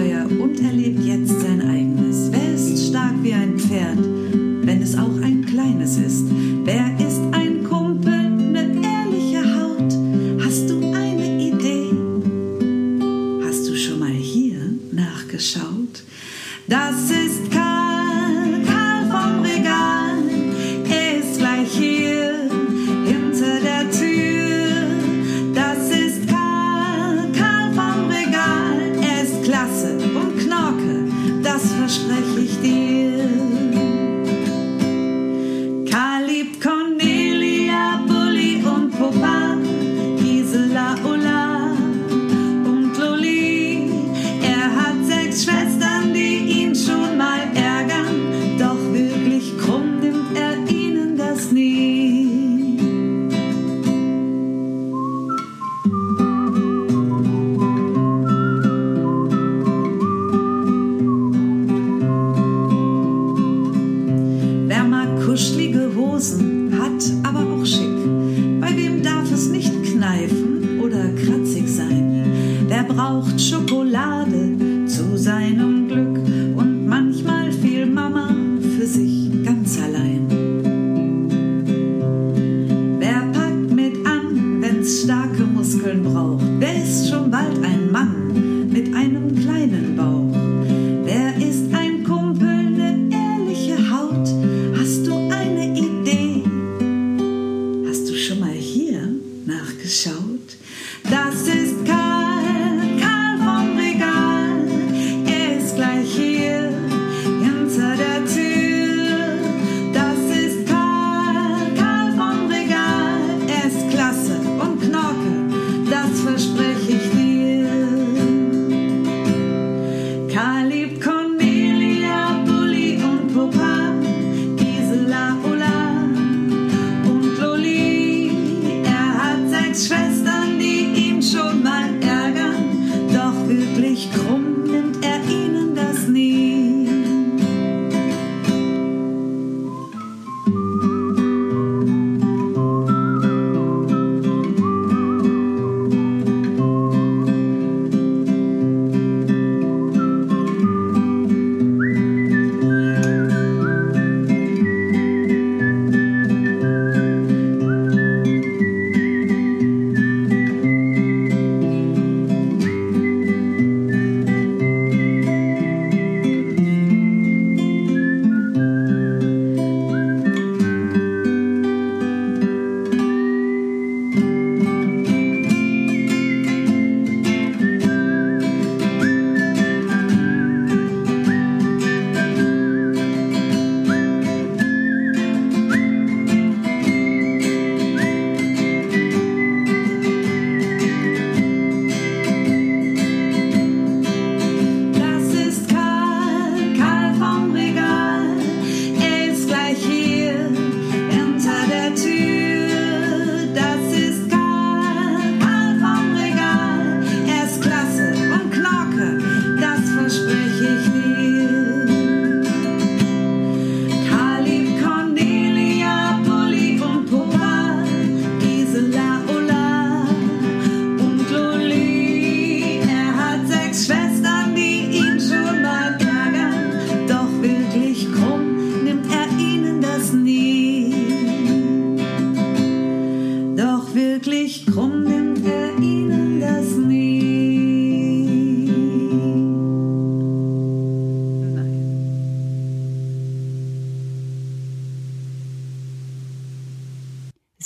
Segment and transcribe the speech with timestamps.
[0.00, 0.21] Yeah.
[31.62, 33.61] das verspreche ich dir.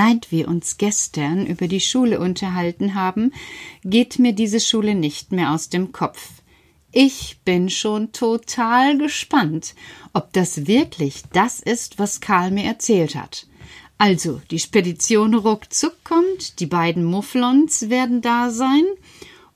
[0.00, 3.32] Seit wir uns gestern über die Schule unterhalten haben,
[3.82, 6.30] geht mir diese Schule nicht mehr aus dem Kopf.
[6.92, 9.74] Ich bin schon total gespannt,
[10.12, 13.48] ob das wirklich das ist, was Karl mir erzählt hat.
[13.98, 18.84] Also, die Spedition ruckzuck kommt, die beiden Mufflons werden da sein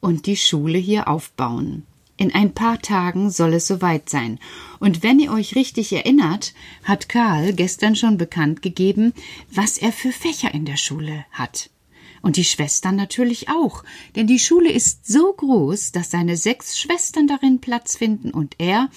[0.00, 1.86] und die Schule hier aufbauen.
[2.22, 4.38] In ein paar Tagen soll es soweit sein.
[4.78, 6.54] Und wenn ihr euch richtig erinnert,
[6.84, 9.12] hat Karl gestern schon bekannt gegeben,
[9.50, 11.68] was er für Fächer in der Schule hat.
[12.22, 13.82] Und die Schwestern natürlich auch,
[14.14, 18.88] denn die Schule ist so groß, dass seine sechs Schwestern darin Platz finden und er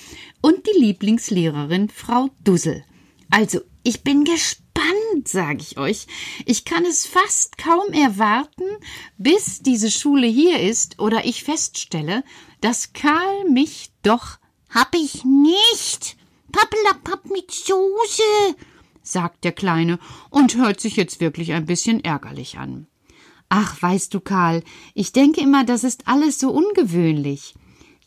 [0.41, 2.83] und die Lieblingslehrerin Frau Dussel.
[3.31, 6.05] Also, ich bin gespannt, sage ich euch.
[6.45, 8.65] Ich kann es fast kaum erwarten,
[9.17, 12.23] bis diese Schule hier ist oder ich feststelle,
[12.65, 14.39] dass Karl mich doch
[14.71, 16.17] hab ich nicht.
[16.51, 18.55] Pappelapapp mit Soße,
[19.03, 19.99] sagt der Kleine
[20.31, 22.87] und hört sich jetzt wirklich ein bisschen ärgerlich an.
[23.49, 24.63] Ach, weißt du, Karl,
[24.95, 27.53] ich denke immer, das ist alles so ungewöhnlich.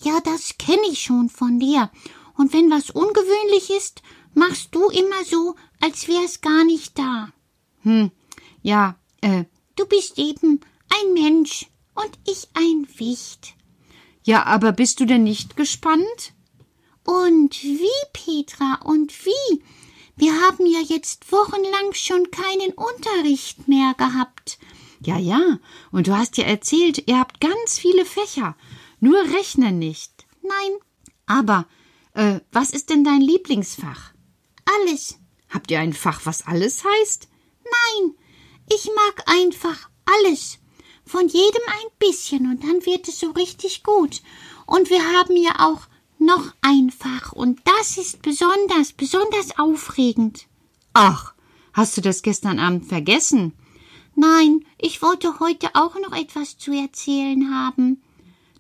[0.00, 1.92] Ja, das kenne ich schon von dir.
[2.36, 4.02] Und wenn was ungewöhnlich ist,
[4.34, 7.28] machst du immer so, als wär's gar nicht da.
[7.82, 8.10] Hm,
[8.62, 9.44] ja, äh.
[9.76, 10.58] Du bist eben
[10.88, 13.54] ein Mensch und ich ein Wicht.
[14.28, 16.34] Ja, aber bist du denn nicht gespannt?
[17.02, 19.64] Und wie, Petra, und wie?
[20.16, 24.58] Wir haben ja jetzt wochenlang schon keinen Unterricht mehr gehabt.
[25.02, 25.60] Ja, ja,
[25.92, 28.54] und du hast ja erzählt, ihr habt ganz viele Fächer,
[29.00, 30.26] nur Rechnen nicht.
[30.42, 30.76] Nein.
[31.24, 31.66] Aber,
[32.12, 34.12] äh, was ist denn dein Lieblingsfach?
[34.66, 35.18] Alles.
[35.48, 37.30] Habt ihr ein Fach, was alles heißt?
[37.64, 38.14] Nein,
[38.68, 40.58] ich mag einfach alles.
[41.08, 44.20] Von jedem ein bisschen und dann wird es so richtig gut.
[44.66, 45.80] Und wir haben ja auch
[46.18, 50.46] noch ein Fach und das ist besonders, besonders aufregend.
[50.92, 51.32] Ach,
[51.72, 53.54] hast du das gestern Abend vergessen?
[54.16, 58.02] Nein, ich wollte heute auch noch etwas zu erzählen haben.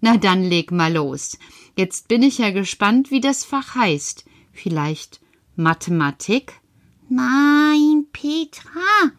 [0.00, 1.36] Na dann leg mal los.
[1.76, 4.24] Jetzt bin ich ja gespannt, wie das Fach heißt.
[4.52, 5.20] Vielleicht
[5.54, 6.54] Mathematik?
[7.10, 9.12] Nein, Petra.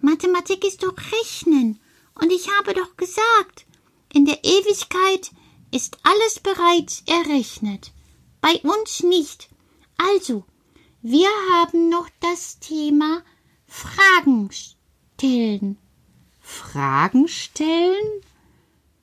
[0.00, 1.80] Mathematik ist doch Rechnen.
[2.20, 3.66] Und ich habe doch gesagt,
[4.12, 5.30] in der Ewigkeit
[5.70, 7.92] ist alles bereits errechnet.
[8.40, 9.48] Bei uns nicht.
[9.96, 10.44] Also,
[11.02, 13.22] wir haben noch das Thema
[13.66, 15.78] Fragen stellen.
[16.40, 18.22] Fragen stellen?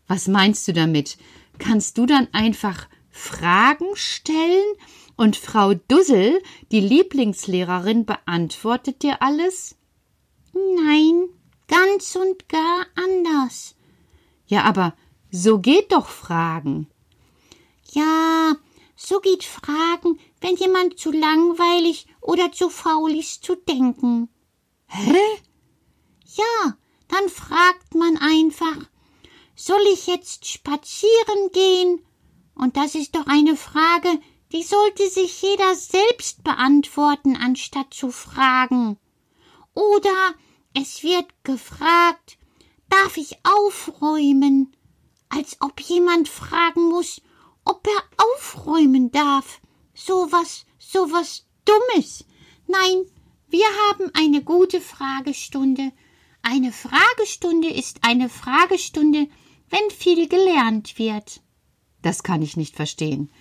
[0.07, 1.17] Was meinst du damit?
[1.57, 4.75] Kannst du dann einfach Fragen stellen
[5.15, 6.41] und Frau Dussel,
[6.71, 9.75] die Lieblingslehrerin, beantwortet dir alles?
[10.53, 11.29] Nein,
[11.67, 13.75] ganz und gar anders.
[14.47, 14.95] Ja, aber
[15.31, 16.87] so geht doch Fragen.
[17.91, 18.55] Ja,
[18.95, 24.29] so geht Fragen, wenn jemand zu langweilig oder zu faul ist zu denken.
[24.87, 25.17] Hä?
[26.35, 26.77] Ja,
[27.07, 28.89] dann fragt man einfach,
[29.55, 32.05] soll ich jetzt spazieren gehen?
[32.55, 34.19] Und das ist doch eine Frage,
[34.51, 38.97] die sollte sich jeder selbst beantworten, anstatt zu fragen.
[39.73, 40.33] Oder
[40.75, 42.37] es wird gefragt,
[42.89, 44.75] darf ich aufräumen?
[45.29, 47.21] Als ob jemand fragen muss,
[47.63, 49.59] ob er aufräumen darf.
[49.93, 52.25] So was, so was Dummes.
[52.67, 53.05] Nein,
[53.49, 55.91] wir haben eine gute Fragestunde.
[56.41, 59.27] Eine Fragestunde ist eine Fragestunde,
[59.69, 61.41] wenn viel gelernt wird.
[62.01, 63.31] Das kann ich nicht verstehen.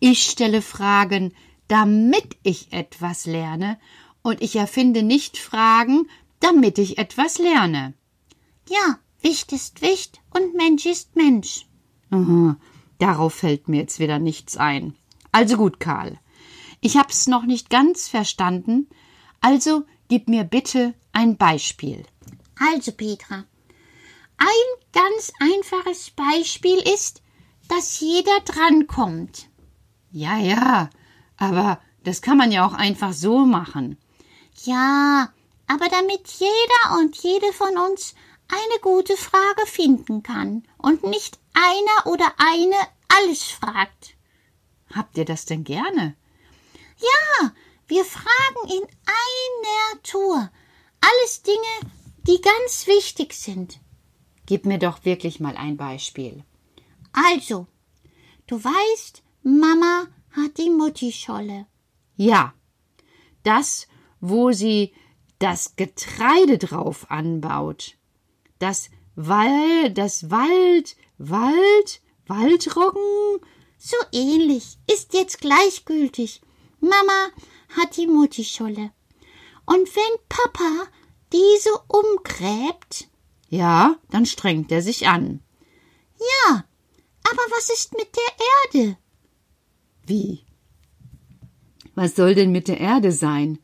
[0.00, 1.34] Ich stelle Fragen,
[1.68, 3.78] damit ich etwas lerne,
[4.22, 6.08] und ich erfinde nicht Fragen,
[6.42, 7.94] damit ich etwas lerne.
[8.68, 11.66] Ja, Wicht ist Wicht und Mensch ist Mensch.
[12.10, 12.56] Aha,
[12.98, 14.94] darauf fällt mir jetzt wieder nichts ein.
[15.30, 16.18] Also gut, Karl.
[16.80, 18.88] Ich hab's noch nicht ganz verstanden,
[19.40, 22.04] also gib mir bitte ein Beispiel.
[22.58, 23.44] Also, Petra,
[24.36, 27.22] ein ganz einfaches Beispiel ist,
[27.68, 29.48] dass jeder drankommt.
[30.10, 30.90] Ja, ja,
[31.36, 33.96] aber das kann man ja auch einfach so machen.
[34.64, 35.32] Ja,
[35.72, 38.14] aber damit jeder und jede von uns
[38.48, 42.76] eine gute Frage finden kann und nicht einer oder eine
[43.08, 44.14] alles fragt.
[44.94, 46.14] Habt ihr das denn gerne?
[46.98, 47.52] Ja,
[47.86, 50.50] wir fragen in einer Tour.
[51.00, 51.92] Alles Dinge,
[52.26, 53.80] die ganz wichtig sind.
[54.44, 56.44] Gib mir doch wirklich mal ein Beispiel.
[57.12, 57.66] Also,
[58.46, 61.66] du weißt, Mama hat die Muttischolle.
[62.16, 62.52] Ja,
[63.42, 63.88] das,
[64.20, 64.92] wo sie
[65.42, 67.96] das Getreide drauf anbaut.
[68.60, 73.40] Das Wald, das Wald, Wald, Waldroggen.
[73.76, 76.40] So ähnlich, ist jetzt gleichgültig.
[76.78, 77.30] Mama
[77.76, 78.92] hat die Muttischolle.
[79.66, 80.86] Und wenn Papa
[81.32, 83.08] diese umgräbt?
[83.48, 85.42] Ja, dann strengt er sich an.
[86.18, 86.64] Ja,
[87.24, 88.96] aber was ist mit der Erde?
[90.06, 90.44] Wie?
[91.96, 93.58] Was soll denn mit der Erde sein?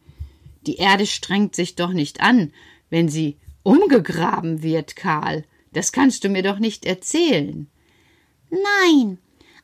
[0.68, 2.52] Die Erde strengt sich doch nicht an,
[2.90, 5.46] wenn sie umgegraben wird, Karl.
[5.72, 7.70] Das kannst du mir doch nicht erzählen.
[8.50, 9.16] Nein,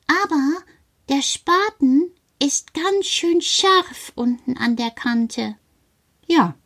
[0.07, 0.63] aber
[1.11, 2.11] der Spaten
[2.43, 5.57] ist ganz schön scharf unten an der Kante.
[6.27, 6.57] Ja.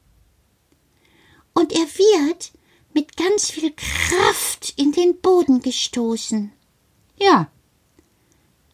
[1.53, 2.53] Und er wird,
[2.95, 6.53] mit ganz viel Kraft in den Boden gestoßen.
[7.17, 7.51] Ja.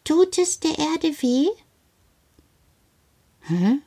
[0.03, 1.47] Tut es der Erde weh?
[3.41, 3.79] Hä?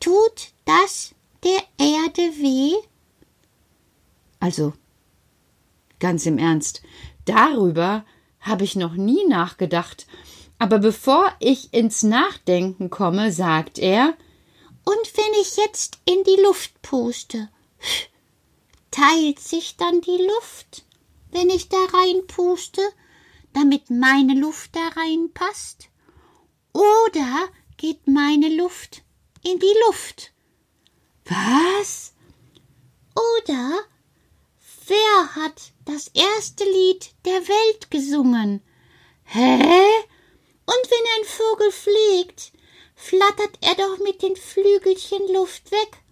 [0.00, 2.74] Tut das der Erde weh?
[4.40, 4.72] Also,
[5.98, 6.82] ganz im Ernst,
[7.24, 8.04] darüber
[8.40, 10.06] habe ich noch nie nachgedacht.
[10.58, 14.16] Aber bevor ich ins Nachdenken komme, sagt er,
[14.84, 17.48] und wenn ich jetzt in die Luft puste,
[18.90, 20.84] teilt sich dann die Luft,
[21.30, 22.80] wenn ich da reinpuste,
[23.52, 25.88] damit meine Luft da reinpasst?
[26.72, 29.02] Oder geht meine Luft
[29.50, 30.32] in die Luft?
[31.24, 32.12] Was?
[33.14, 33.78] Oder
[34.86, 38.62] wer hat das erste Lied der Welt gesungen?
[39.24, 39.58] Hä?
[40.66, 42.52] Und wenn ein Vogel fliegt,
[42.94, 46.02] flattert er doch mit den Flügelchen Luft weg.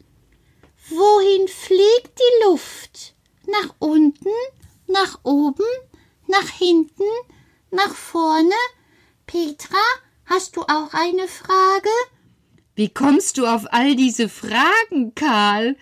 [0.89, 3.15] Wohin fliegt die Luft?
[3.47, 4.31] Nach unten?
[4.87, 5.67] Nach oben?
[6.27, 7.11] Nach hinten?
[7.71, 8.55] Nach vorne?
[9.27, 9.85] Petra,
[10.25, 11.91] hast du auch eine Frage?
[12.77, 15.77] Wie kommst du auf all diese Fragen, Karl?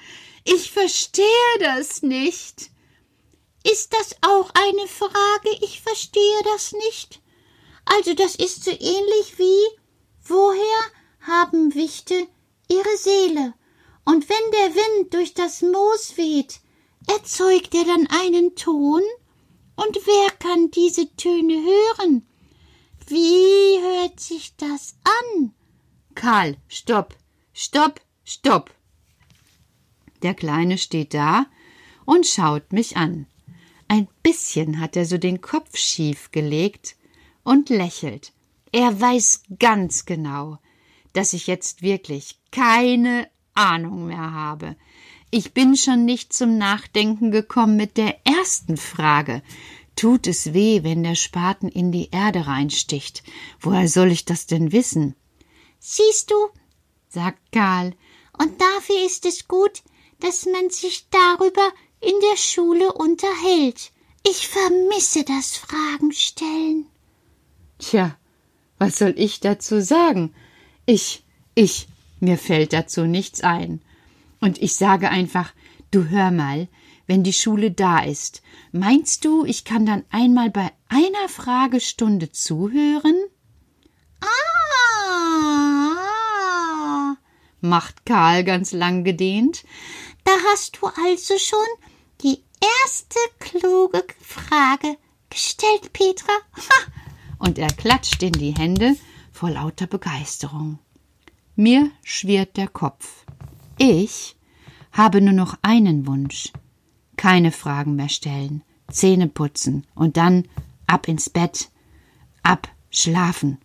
[0.45, 2.71] Ich verstehe das nicht.
[3.65, 5.51] Ist das auch eine Frage?
[5.61, 7.21] Ich verstehe das nicht.
[7.85, 9.79] Also das ist so ähnlich wie
[10.23, 10.81] woher
[11.21, 12.29] haben Wichte
[12.69, 13.55] ihre Seele?
[14.05, 16.61] Und wenn der Wind durch das Moos weht,
[17.09, 19.03] erzeugt er dann einen Ton?
[19.75, 22.25] Und wer kann diese Töne hören?
[23.09, 25.55] Wie hört sich das an?
[26.15, 27.17] Karl, stopp,
[27.53, 28.71] stopp, stopp.
[30.23, 31.47] Der Kleine steht da
[32.05, 33.27] und schaut mich an.
[33.89, 36.97] Ein bisschen hat er so den Kopf schief gelegt
[37.43, 38.33] und lächelt.
[38.73, 40.59] Er weiß ganz genau,
[41.13, 44.77] dass ich jetzt wirklich keine Ahnung mehr habe.
[45.31, 49.43] Ich bin schon nicht zum Nachdenken gekommen mit der ersten Frage.
[49.97, 53.23] Tut es weh, wenn der Spaten in die Erde reinsticht?
[53.61, 55.15] Woher soll ich das denn wissen?
[55.87, 56.49] Siehst du,
[57.11, 57.95] sagt Karl,
[58.39, 59.83] und dafür ist es gut,
[60.19, 63.93] dass man sich darüber in der Schule unterhält.
[64.27, 66.87] Ich vermisse das Fragenstellen.
[67.79, 68.17] Tja,
[68.79, 70.35] was soll ich dazu sagen?
[70.87, 71.23] Ich,
[71.55, 71.87] ich,
[72.19, 73.83] mir fällt dazu nichts ein.
[74.41, 75.53] Und ich sage einfach,
[75.91, 76.67] du hör mal,
[77.07, 78.41] wenn die Schule da ist,
[78.73, 83.17] meinst du, ich kann dann einmal bei einer Fragestunde zuhören?
[84.23, 84.55] Ah,
[87.65, 89.65] macht Karl ganz lang gedehnt.
[90.25, 91.59] Da hast du also schon
[92.23, 92.43] die
[92.85, 94.97] erste kluge Frage
[95.31, 96.33] gestellt, Petra.
[96.57, 96.93] Ha!
[97.39, 98.97] Und er klatscht in die Hände
[99.33, 100.79] vor lauter Begeisterung.
[101.57, 103.25] Mir schwirrt der Kopf.
[103.79, 104.37] Ich
[104.93, 106.53] habe nur noch einen Wunsch.
[107.17, 110.49] Keine Fragen mehr stellen, Zähne putzen und dann
[110.87, 111.71] ab ins Bett,
[112.43, 113.59] ab schlafen,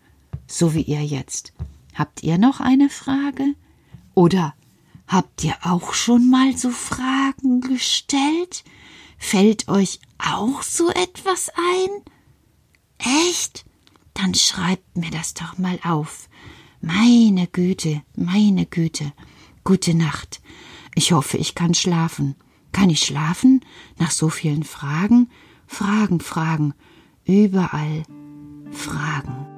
[0.48, 1.54] so wie ihr jetzt.
[1.94, 3.56] Habt ihr noch eine Frage?
[4.20, 4.54] Oder
[5.08, 8.66] habt ihr auch schon mal so Fragen gestellt?
[9.18, 12.04] Fällt euch auch so etwas ein?
[13.30, 13.64] Echt?
[14.14, 16.28] Dann schreibt mir das doch mal auf.
[16.82, 19.14] Meine Güte, meine Güte.
[19.64, 20.42] Gute Nacht.
[20.96, 22.36] Ich hoffe, ich kann schlafen.
[22.74, 23.64] Kann ich schlafen?
[24.00, 25.32] Nach so vielen Fragen?
[25.66, 26.74] Fragen, Fragen.
[27.24, 28.04] Überall
[28.70, 29.49] Fragen.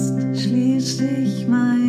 [0.00, 1.79] Jetzt schließ ich meine